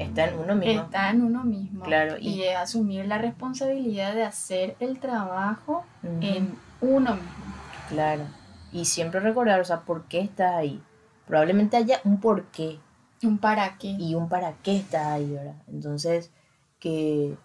[0.00, 0.82] Está en uno mismo.
[0.82, 1.84] Está en uno mismo.
[1.84, 2.16] Claro.
[2.18, 5.84] Y, asumir la responsabilidad de hacer el trabajo
[6.22, 7.54] en uno mismo.
[7.90, 8.24] Claro.
[8.72, 10.82] Y siempre recordar, o sea, ¿por qué estás ahí?
[11.26, 12.78] Probablemente haya un por qué.
[13.22, 13.88] Un para qué.
[13.98, 15.56] Y un para qué estás ahí, ¿verdad?
[15.68, 16.30] Entonces,
[16.78, 17.36] que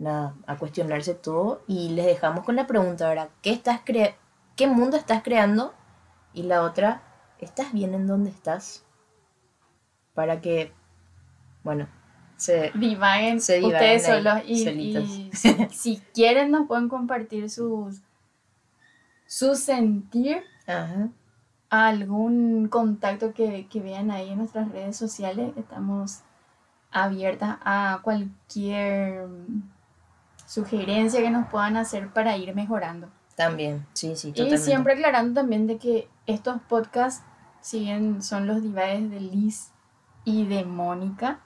[0.00, 3.28] nada, a cuestionarse todo y les dejamos con la pregunta, ¿verdad?
[3.42, 4.16] ¿Qué, estás cre
[4.56, 5.74] ¿Qué mundo estás creando?
[6.32, 7.02] Y la otra,
[7.38, 8.84] ¿estás bien en donde estás?
[10.14, 10.72] Para que
[11.62, 11.88] bueno,
[12.36, 15.30] se divaguen ustedes solos y,
[15.70, 18.00] si, quieren nos pueden compartir sus
[19.26, 20.42] su sentir
[21.68, 26.20] algún contacto que, que, vean ahí en nuestras redes sociales estamos
[26.90, 29.28] abiertas a cualquier
[30.50, 34.60] sugerencia que nos puedan hacer para ir mejorando también sí sí totalmente.
[34.60, 37.24] y siempre aclarando también de que estos podcasts
[37.60, 39.72] si bien son los divagues de Liz
[40.24, 41.40] y de Mónica.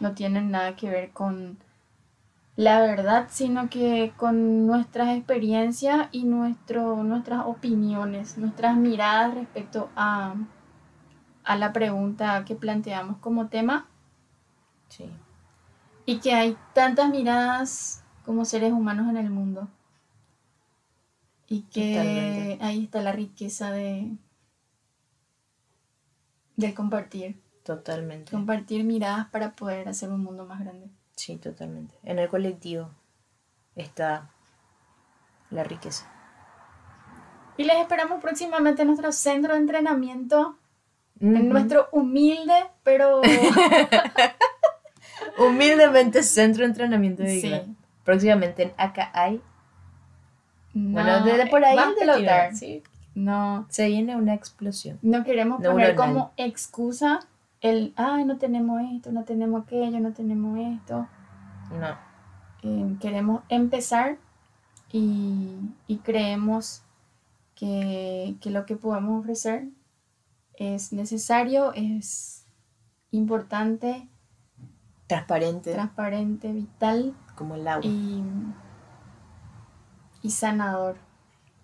[0.00, 1.58] No tienen nada que ver con
[2.56, 10.34] la verdad, sino que con nuestras experiencias y nuestro, nuestras opiniones, nuestras miradas respecto a,
[11.42, 13.88] a la pregunta que planteamos como tema.
[14.88, 15.10] Sí.
[16.06, 19.68] Y que hay tantas miradas como seres humanos en el mundo.
[21.48, 24.10] Y que ahí está la riqueza de,
[26.56, 27.40] de compartir.
[27.62, 28.30] Totalmente.
[28.30, 30.88] Compartir miradas para poder hacer un mundo más grande.
[31.16, 31.94] Sí, totalmente.
[32.02, 32.90] En el colectivo
[33.76, 34.30] está
[35.50, 36.10] la riqueza.
[37.56, 40.58] Y les esperamos próximamente en nuestro centro de entrenamiento.
[41.20, 43.22] En nuestro humilde, pero.
[45.38, 47.76] Humildemente centro de entrenamiento de sí.
[48.04, 48.72] Próximamente en
[49.12, 49.42] hay
[50.74, 51.78] bueno, desde por ahí.
[52.54, 52.82] Sí.
[53.14, 53.66] No.
[53.70, 54.98] Se viene una explosión.
[55.02, 57.20] No queremos poner como excusa
[57.60, 61.08] el, ay, no tenemos esto, no tenemos aquello, no tenemos esto.
[61.70, 61.96] No.
[62.62, 64.18] Eh, queremos empezar
[64.92, 65.70] y,
[66.02, 66.82] creemos
[67.54, 69.68] que, lo que podemos ofrecer
[70.54, 72.46] es necesario, es
[73.12, 74.08] importante.
[75.06, 75.72] Transparente.
[75.72, 77.14] Transparente, vital.
[77.34, 77.84] Como el agua.
[77.86, 78.22] Y,
[80.22, 80.96] y sanador.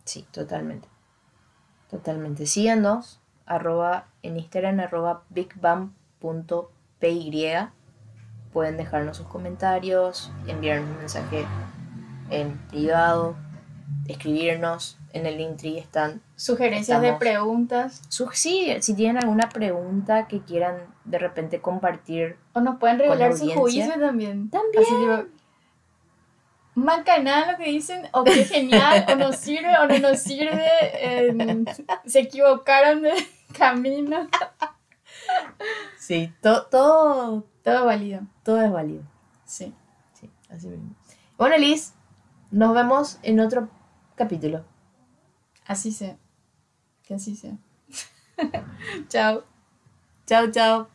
[0.04, 0.88] Sí, totalmente.
[1.90, 2.46] Totalmente.
[2.46, 5.90] Síganos arroba, en Instagram arroba bigbam.py.
[8.52, 11.46] Pueden dejarnos sus comentarios, enviarnos un mensaje
[12.30, 13.36] en privado,
[14.08, 14.96] escribirnos.
[15.12, 18.02] En el Linktree están Sugerencias de preguntas.
[18.08, 23.36] Su- sí, si tienen alguna pregunta que quieran de repente compartir, O nos pueden revelar
[23.36, 24.50] su juicio también.
[24.50, 24.84] También.
[24.84, 25.39] Así tipo,
[26.74, 30.68] macanada lo que dicen, o qué genial, o nos sirve, o no nos sirve,
[32.06, 33.12] se equivocaron de
[33.58, 34.28] camino.
[35.98, 38.22] sí, to- todo, Todo válido.
[38.42, 39.02] todo es válido.
[39.44, 39.74] Sí.
[40.12, 40.94] Sí, así mismo.
[41.36, 41.94] Bueno, Liz,
[42.50, 43.68] nos vemos en otro
[44.14, 44.64] capítulo.
[45.66, 46.16] Así sea.
[47.02, 47.52] Que así sea.
[49.08, 49.44] Chao.
[50.26, 50.88] Chao, chao.